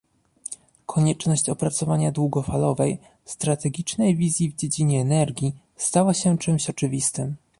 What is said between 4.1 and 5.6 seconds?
wizji w dziedzinie energii